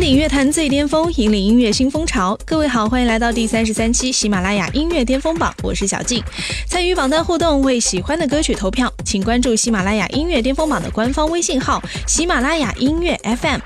[0.00, 2.34] 登顶乐坛最巅峰，引领音乐新风潮。
[2.46, 6.24] 各位好，欢迎来到第三十三期喜马拉雅音乐巅峰榜，我是小静。
[6.66, 13.58] 参与榜单互动，为喜欢的歌曲投票，请关注喜马拉雅音乐巅峰榜的官方微信号“喜马拉雅音乐 FM”。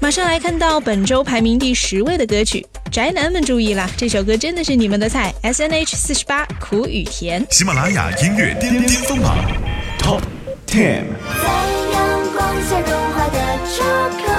[0.00, 7.42] 马上来看到本周排名第十位的歌曲，宅男们注意啦，这首歌真的是你们的菜！S N H 四十八，苦与甜。
[7.48, 9.34] 喜马拉雅音乐巅巅峰榜
[9.98, 10.20] Top
[10.66, 11.04] Ten。
[11.42, 11.48] 在
[11.94, 13.82] 阳光下融化的巧
[14.22, 14.29] 克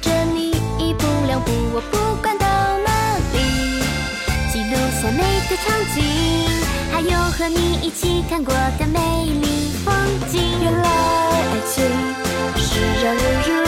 [0.00, 2.46] 着你一步两步，我不管到
[2.84, 3.36] 哪里。
[4.52, 5.96] 记录下每个场景，
[6.92, 9.94] 还有和你一起看过的美丽风
[10.30, 10.40] 景。
[10.62, 11.84] 原来爱情
[12.56, 12.70] 是
[13.04, 13.67] 让人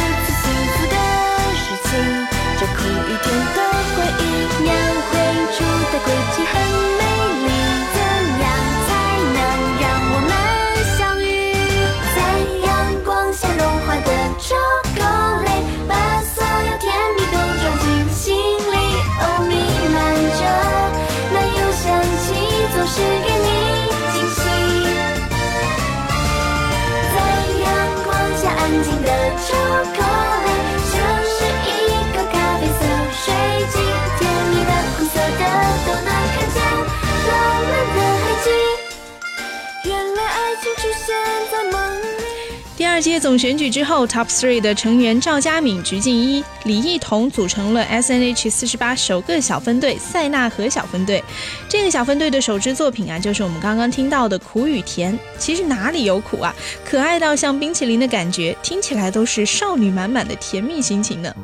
[43.00, 51.24] 二届总选举之后，Top Three 的成员赵嘉敏、鞠婧祎、李艺彤组成了 S N H 四十八首个小分队塞纳河小分队。
[51.66, 55.14] 这个小分队的首支作品啊，就是我们刚刚听到的《苦与甜》。
[55.38, 56.54] 其实哪里有苦啊？
[56.84, 61.34] 可爱到像冰淇淋的感觉，听起来都是少女满满的甜蜜心情呢。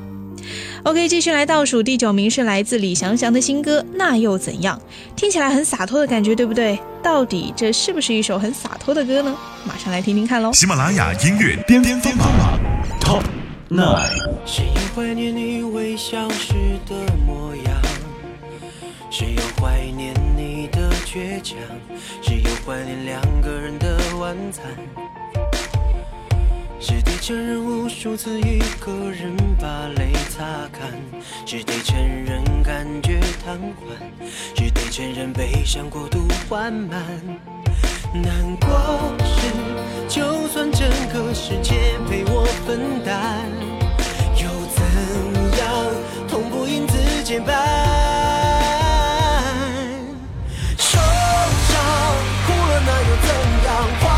[0.87, 4.79] OK，继续来倒数第九名是来自李翔翔的新歌《那又怎样》，
[5.17, 6.79] 听起来很洒脱的感觉，对不对？
[7.03, 9.37] 到底这是不是一首很洒脱的歌呢？
[9.67, 10.53] 马上来听听看喽。
[10.53, 12.29] 喜马拉雅音乐巅巅峰榜
[13.01, 13.25] Top
[13.69, 14.07] Nine。
[14.47, 16.55] 谁又怀念你微笑时
[16.89, 16.95] 的
[17.27, 17.83] 模样？
[19.11, 21.59] 谁又怀念你的倔强？
[22.23, 24.65] 谁又怀念两个人的晚餐？
[26.79, 29.35] 是得承认无数次一个人
[31.47, 33.95] 只得承认感觉瘫痪，
[34.53, 37.01] 只得承认悲伤过度缓慢。
[38.13, 39.47] 难过时，
[40.09, 43.49] 就算整个世界陪我分担，
[44.35, 44.83] 又怎
[45.61, 45.69] 样？
[46.29, 47.55] 痛不因此减半。
[50.77, 51.79] 受伤
[52.45, 53.29] 哭了那又怎
[53.67, 54.16] 样？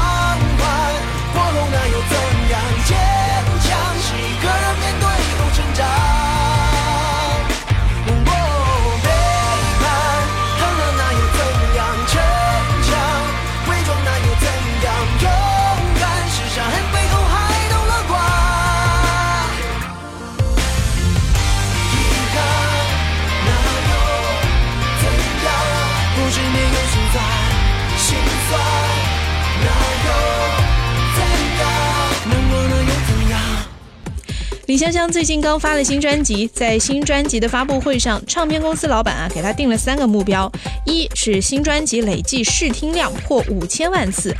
[34.78, 40.48] 李香香最近刚发了新专辑，在新专辑的发布会上，唱片公司老板啊给她定了三个目标：
[40.86, 44.30] 一是新专辑累计试听量破五千万次；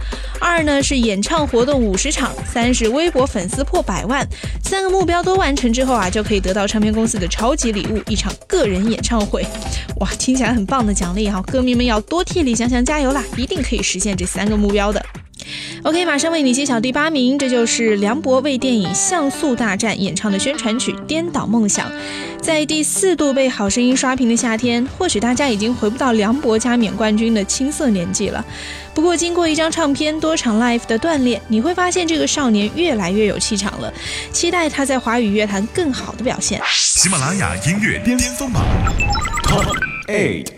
[0.40, 4.24] 二呢是演唱活动五十场；三是微博粉丝破百万。
[4.62, 9.44] 三个目标都完成之后啊，就可以得到唱片公司的超级礼物——一场个人演唱会。
[9.98, 15.04] 哇，听起来很棒的奖励哈、歌迷们要多替李香香加油啦，一定可以实现这三个目标的。
[15.84, 21.88] OK，马上为你揭晓第八名，这就是梁博为电影《像素大战》演唱的宣传曲《颠倒梦想》。
[22.40, 28.44] 在第四度被好声音刷屏的夏天，或许大家已经回不到梁博加冕冠军的青涩年纪了。
[28.94, 33.92] 不过，经过一张唱片、多场 live 的锻炼，你会发现这个少年越来越有气场了。
[34.32, 36.60] 期待他在华语乐坛更好的表现。
[36.72, 38.64] 喜马拉雅音乐巅峰榜
[39.44, 39.66] Top
[40.08, 40.48] Eight。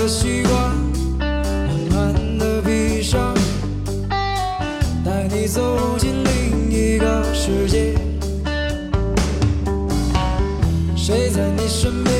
[0.00, 0.74] 的习惯，
[1.18, 3.34] 慢慢的闭上，
[5.04, 7.94] 带你走进另一个世界。
[10.96, 12.19] 谁在你身边，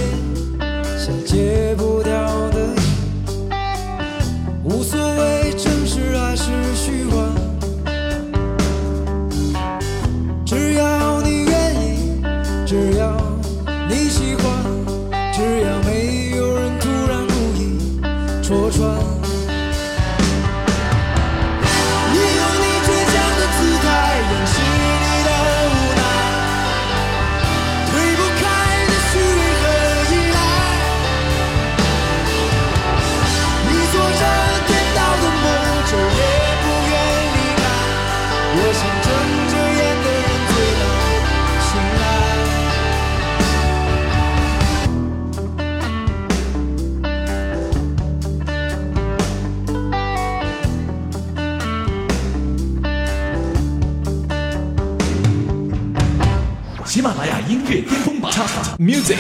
[59.01, 59.17] Music。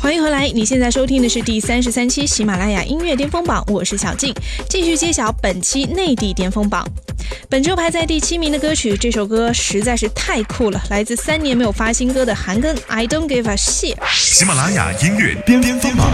[0.00, 4.32] 欢迎回来，你现在收听的是第三十三期喜马拉雅音乐巅峰榜，我是小静，
[4.70, 6.86] 继续揭晓本期内地巅峰榜。
[7.50, 13.96] 本周排在第七名的歌曲，这首歌实在是太酷了，来自三年没有发新歌的韩庚，I don't give a shit。
[14.14, 16.10] 喜马拉雅音乐巅峰榜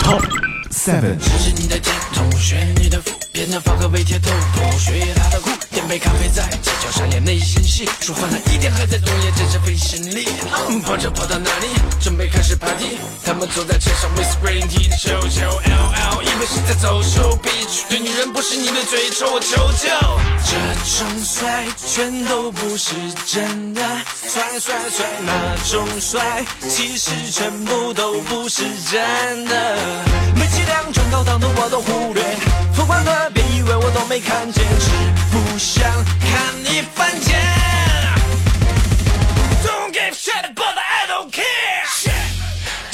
[0.00, 0.45] Top
[0.86, 1.18] Seven。
[1.18, 10.28] 支持你的肩头，学你的腹，变成方和为铁头头，血液他的苦，点杯咖啡在街角上演内心戏，说烦了一天还在冬夜，真是费心力。
[10.84, 11.66] 跑着跑到哪里？
[12.00, 19.88] 准备开始 party，他们坐在车上 whispering T 的球球 L L，以为是在走秀 bitch，对女人不是你的追求，我求求。
[20.44, 22.94] 这种帅全都不是
[23.26, 23.82] 真的，
[24.22, 29.76] 帅帅帅那种帅，其实全部都不是真的。
[30.56, 32.22] 没气量装高档的我都忽略，
[32.72, 34.90] 疯狂的别以为我都没看见，只
[35.30, 35.84] 不想
[36.18, 37.36] 看你犯贱。
[39.62, 40.65] Don't give shit, about.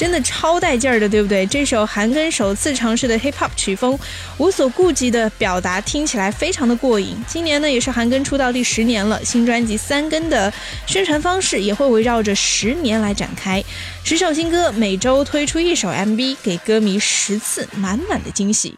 [0.02, 1.46] 真的超带劲儿的，对不对？
[1.46, 3.96] 这首韩庚首次尝试的 hip hop 曲风，
[4.36, 7.16] 无所顾忌的表达，听起来非常的过瘾。
[7.24, 10.52] 今年呢，也是韩庚出道第十年了，新专辑《三更》的
[10.88, 13.62] 宣传方式也会围绕着十年来展开。
[14.02, 18.74] 十首新歌，每周推出一首 MV，给歌迷十次满满的惊喜。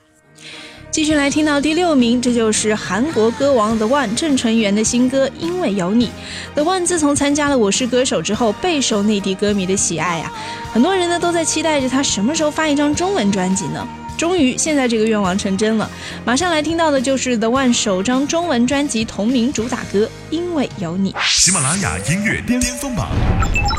[0.94, 6.06] 继续来听到第六名，这就是韩国歌王 The One 郑成元的新歌《因为有你》。
[6.54, 10.32] The One 自从参加了《我是歌手》之后，备受内地歌迷的喜爱啊！
[10.72, 13.84] 很多人呢都在期待着他什么时候发一张中文专辑呢？
[14.16, 15.90] 终于，现在这个愿望成真了。
[16.24, 21.10] 马上来听到的就是 The One 首张中文专辑同名主打歌《因为有你》。
[21.26, 23.08] 喜马拉雅音乐巅峰榜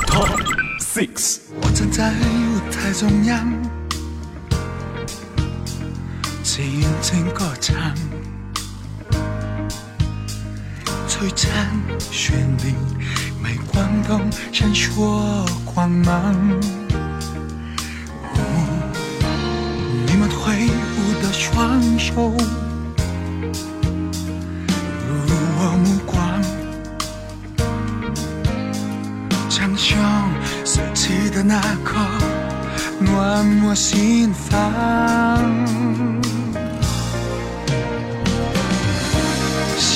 [0.07, 0.37] Top
[0.81, 1.37] Six。
[1.61, 3.47] 我站在舞台中央，
[6.57, 7.75] 只认真歌唱，
[11.05, 11.51] 璀璨
[11.99, 12.31] 绚
[12.63, 12.73] 丽，
[13.43, 16.33] 镁光灯闪烁光芒。
[18.31, 18.37] 哦
[20.07, 22.31] 你们挥舞的双手，
[25.05, 25.13] 如
[25.59, 26.41] 我目光。
[29.49, 29.97] 将胸
[30.63, 31.97] 拾起的那刻，
[33.01, 36.14] 暖我心房。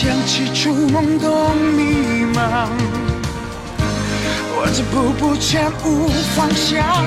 [0.10, 2.68] 想起初懵懂迷茫，
[4.56, 7.06] 我这步步前无方向，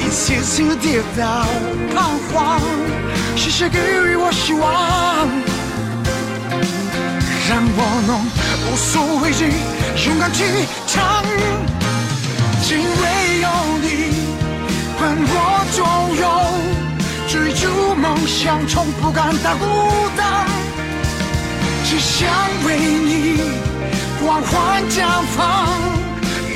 [0.00, 1.46] 一次次跌倒
[1.94, 2.60] 彷徨，
[3.36, 5.28] 是谁给予我希望？
[7.48, 8.18] 让我能
[8.66, 9.52] 无所畏惧，
[10.08, 11.24] 勇敢去闯。
[12.68, 13.48] 因为有
[13.78, 13.86] 你
[14.98, 15.86] 伴我左
[16.18, 16.26] 右，
[17.28, 20.61] 追逐梦想，从不感到孤单。
[21.92, 22.26] 只想
[22.64, 23.42] 为你
[24.24, 25.68] 缓缓绽放，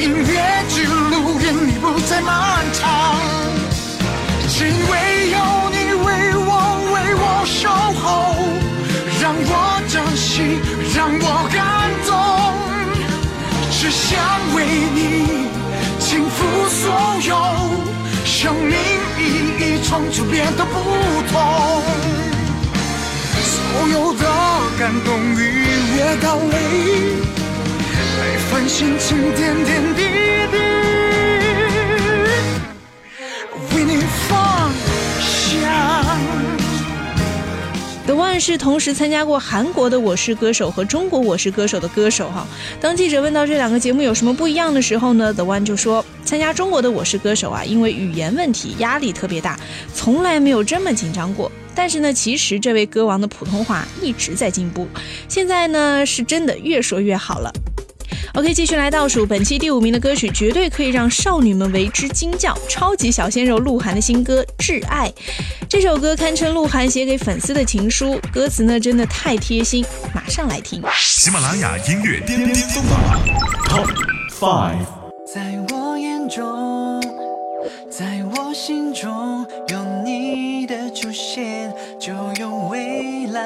[0.01, 3.21] 音乐之路愿你不再漫长，
[4.49, 5.37] 只因为有
[5.73, 6.07] 你为
[6.39, 6.51] 我
[6.95, 7.69] 为我守
[8.01, 8.09] 候，
[9.21, 9.53] 让我
[9.91, 10.59] 珍惜，
[10.97, 11.61] 让我感
[12.07, 12.17] 动，
[13.71, 14.17] 只想
[14.55, 14.65] 为
[14.95, 15.51] 你
[16.01, 16.81] 倾覆所
[17.29, 17.37] 有，
[18.25, 18.75] 生命
[19.19, 19.21] 意
[19.61, 20.81] 义从此变得不
[21.31, 22.36] 同。
[23.77, 24.21] 所有的
[24.79, 25.43] 感动愉
[25.99, 26.55] 悦到泪，
[28.19, 30.03] 来反省成点点滴
[30.51, 30.57] 滴
[38.07, 42.47] ，The One 是同时参加过韩国的《我是歌手》和中国《我是歌手》的歌手哈。
[42.81, 49.59] 当记者问到这两个节目有什么不一样的时候呢，The One 就说，参加中国的《我是歌手》啊，因为语言问题压力特别大，
[49.93, 51.53] 从来没有这么紧张过。
[51.77, 54.89] 但是呢，其实这位歌王的普通话一直在进步，
[55.29, 57.53] 现在呢是真的越说越好了。
[58.35, 65.09] OK，继续来倒数，本期第五名的歌曲绝对可以让少女们为之惊叫，超级小鲜肉鹿晗的新歌《挚爱》。
[65.69, 70.83] 这首歌堪称鹿晗写给粉丝的情书，歌词呢真的太贴心，马上来听。
[70.99, 73.21] 喜马拉雅音乐巅巅峰榜
[73.69, 73.89] Top
[74.39, 74.96] Five。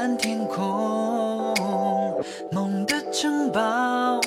[0.00, 1.54] 蓝天空。
[2.50, 4.18] 梦的城堡，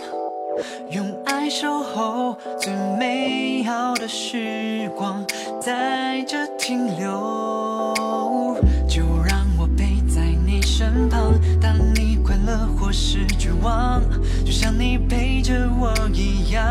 [0.92, 5.25] 用爱守候，最美好的时光
[5.60, 8.63] 在这停留。
[8.88, 14.00] 就让我陪在你身旁，当你快乐或是绝望，
[14.46, 16.62] 就像你陪着我一样。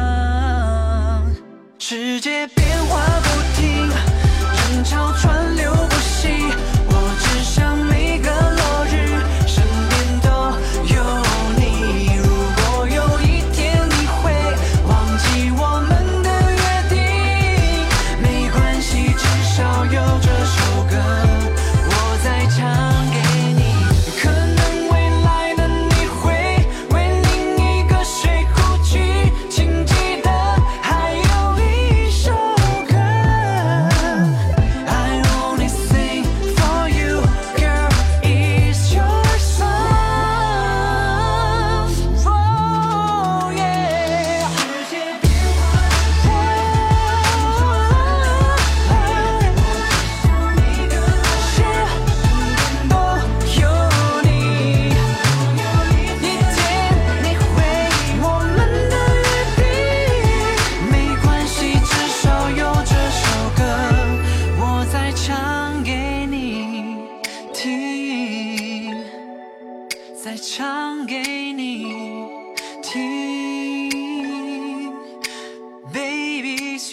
[1.76, 2.46] 世界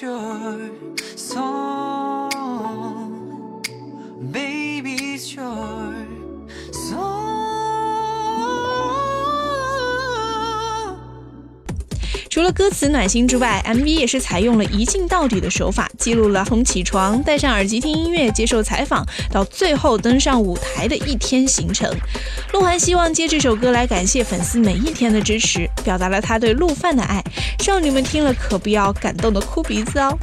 [0.02, 0.72] your
[1.16, 2.30] song.
[4.32, 5.94] Baby, it's your
[6.72, 7.28] song.
[12.30, 21.94] 除了歌词暖心之外，MV 也是采用了一镜到底的手法，记录了从起床、戴上耳机听音乐、接受采访，到最后登上舞台的一天行程。
[22.54, 27.24] 鹿晗希望借这首歌来感谢粉丝每一天的支持，表达了他对鹿饭的爱。
[27.60, 30.18] 少女们听了可不要感动的哭鼻子哦。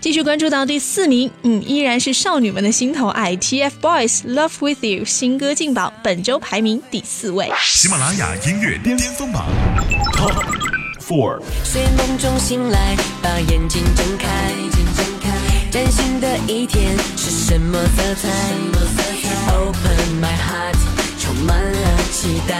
[0.00, 7.50] 继续关注到第四名，嗯，依然是少女们的心头爱，TFBOYS Love With You 新歌进榜，本周排名第四位。
[7.60, 9.46] 喜马拉雅音乐巅峰榜
[10.14, 10.34] Top
[11.00, 11.40] Four。
[11.64, 14.26] 睡梦中醒来，把眼睛睁开，
[14.72, 15.30] 睁开，
[15.70, 18.28] 崭新的一天是什么色彩
[19.54, 20.76] ？Open my heart，
[21.20, 22.54] 充满了期待，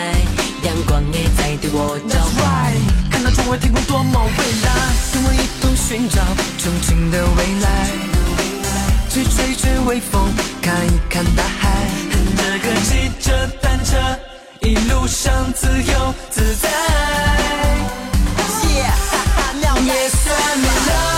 [0.64, 2.72] 阳光也在对我召唤。
[3.10, 4.74] 看到窗外天空多么蔚蓝，
[5.12, 6.22] 跟我一同寻找
[6.58, 7.66] 憧憬的未来。
[9.10, 10.32] 去吹吹微风，
[10.62, 11.86] 看一看大海，
[12.34, 13.98] 这个骑着单车，
[14.62, 16.70] 一路上自由自在。
[18.72, 18.96] Yeah,
[19.84, 21.11] yes, I'm in love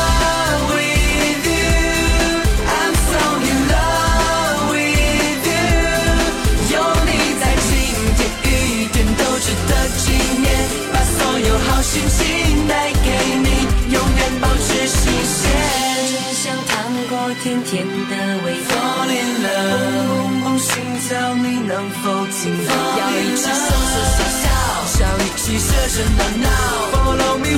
[11.97, 13.09] 有好心带给
[13.45, 13.49] 你，
[13.95, 15.39] 永远保持新鲜。
[16.09, 16.75] 只想糖
[17.09, 18.13] 果甜甜的
[18.45, 18.71] 味道。
[18.75, 20.73] Fall in love，砰砰砰心
[21.09, 21.73] 跳，你能
[22.03, 22.71] 否听到？
[22.99, 24.45] 要一起手手笑笑
[24.87, 26.49] 笑一起热热闹闹。
[26.93, 27.51] Follow me，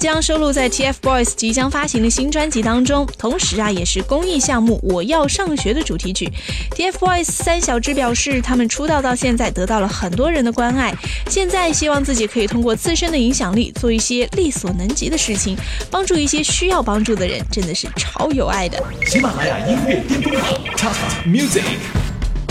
[0.00, 6.26] 将收录在 TFBOYS 即将发行的新专辑当中，同时啊也是公益项目《我要上学》的主题曲。
[6.70, 10.94] TFBOYS 三小只表示，他们出道到现在得到了很多人的关爱，
[11.28, 15.54] 现在希望自己可以通过自身的影响力做一些力所能及的事情，
[15.90, 18.82] 帮助一些需要帮助的人，真的是超有爱的。
[19.04, 20.42] 喜马拉雅音乐巅峰榜
[20.78, 20.94] Top
[21.26, 21.99] Music。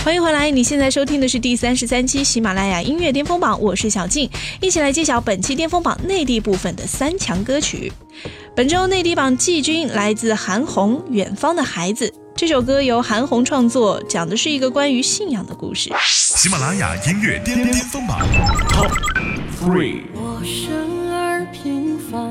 [0.04, 4.30] 欢迎回来，你现在收听的是第三十三期喜马拉雅音乐巅峰榜，我是小静，
[4.62, 7.92] 一起来揭晓本期巅峰榜内地部分的三强歌曲。
[8.56, 15.92] 本周内地榜季军来自韩红《远方的孩子》，这首歌由韩红创作，讲的是一个关于信仰的故事。
[16.08, 18.20] 喜马拉雅音乐巅巅峰榜
[18.70, 18.92] Top
[19.62, 20.04] Three。
[20.14, 22.24] 我生而平凡，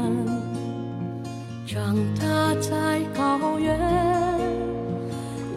[1.67, 3.79] 长大在高原，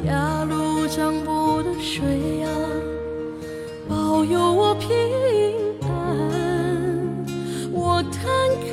[0.05, 2.47] 雅鲁藏布的水呀，
[3.87, 4.89] 保佑我平
[5.81, 5.87] 安。
[7.71, 8.21] 我摊
[8.65, 8.71] 开，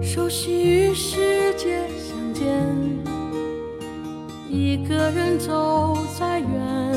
[0.00, 2.64] 手心与世界相见，
[4.48, 6.91] 一个人走在远，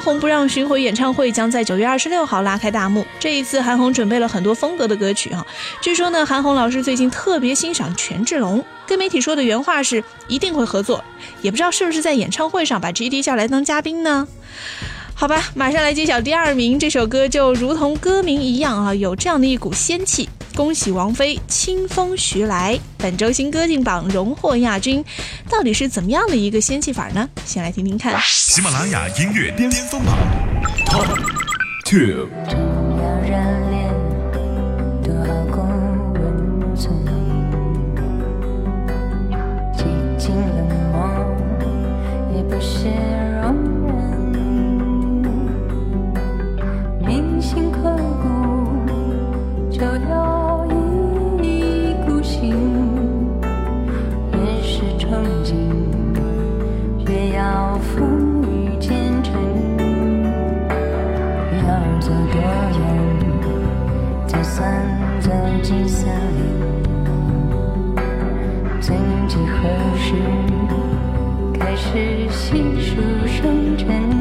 [0.00, 3.04] 韩红不让》巡回演唱会将在九月二十六号拉开大幕。
[3.18, 5.46] 这一次，韩红准备了很多风格的歌曲哈。
[5.82, 11.04] 据说呢，韩红老师最近特别欣赏权志龙，跟媒体说的原话是一定会合作，
[11.42, 14.26] 也不知道是不是在演唱会上把 GD 叫来当嘉宾呢？
[15.12, 16.78] 好吧，马上来揭晓第二名。
[16.78, 20.30] 这首歌就如同歌名一样啊，有这样的一股仙气。
[20.54, 25.04] 恭喜王菲《清风徐来》，本周新歌进榜荣获亚军，
[25.48, 27.28] 到底是怎么样的一个仙气法呢？
[27.44, 28.20] 先来听听看。
[28.24, 30.16] 喜马拉雅音乐巅峰榜
[30.86, 31.06] Top
[31.84, 32.69] Two。
[71.80, 74.19] 是细数生辰？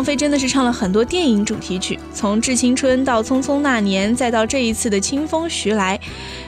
[0.00, 5.98] 王菲真的是唱了很多电影主题曲，从《致青春》到《匆匆那年》，再到这一次的《清风徐来》。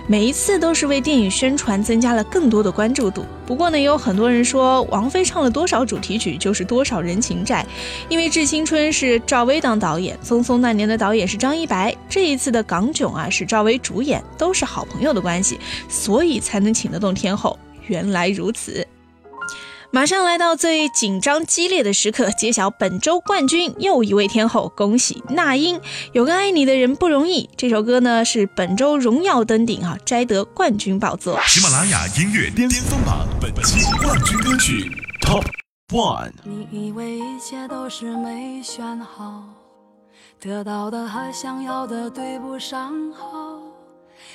[0.07, 3.27] 每一次都是为电影宣传增加了更多的关注度。
[3.45, 7.63] 不过呢，也有很多人说，王菲唱了多少主题曲就是多少人情债，
[8.09, 15.61] 因为《致青春》是赵薇当导演，《匆匆那年》的导演是张一白，这一次的《港囧》啊是赵薇主演，都是好朋友的关系，
[15.91, 17.59] 所以才能请得动天后。
[17.87, 18.87] 原来如此。
[19.95, 25.79] 马上来到最紧张激烈的时刻，揭晓本周冠军又一位天后，恭喜那英！
[26.13, 27.51] 有个爱你的人不容易。
[27.59, 31.39] 这首歌呢是本周荣耀登顶啊，摘得冠军宝座。
[31.47, 35.45] 喜马拉雅音乐巅峰榜本期冠军歌曲 Top
[35.91, 36.33] One。
[36.43, 39.45] 你以为一切都是没选好，
[40.41, 43.52] 得到的和想要的对不上号。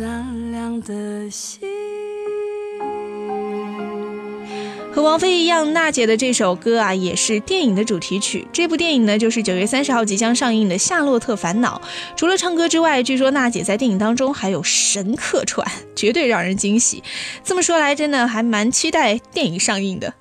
[0.00, 1.60] 善良的心？
[4.90, 8.48] 和王菲一样，娜姐的这首歌啊，也是电影的主题曲。
[8.50, 11.82] 这部电影呢，就是九月三十号即将上映的《夏洛特烦恼》。
[12.16, 17.02] 除了唱歌之外，据说娜姐在电影当中还有神客串，绝对让人惊喜。
[17.44, 20.14] 这么说来，真的还蛮期待电影上映的。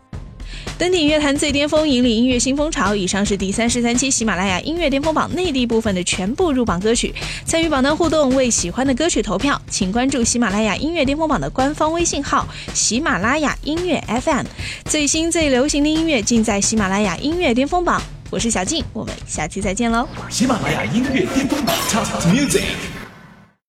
[0.80, 2.96] 登顶乐坛最巅峰，引领音乐新风潮。
[2.96, 7.14] 以上是第三十三期喜马拉雅音乐巅峰榜内地部分的全部入榜歌曲。
[7.44, 14.46] 参与榜单互动，为喜欢的歌曲投票，请关注喜马拉雅音乐巅峰榜的官方微信号“喜马拉雅音乐 FM”。
[14.86, 18.02] 最新最流行的音乐尽在喜马拉雅音乐巅峰榜。
[18.30, 20.08] 我是小静，我们下期再见喽！
[20.30, 22.99] 喜马拉雅音乐巅峰榜 Top Music。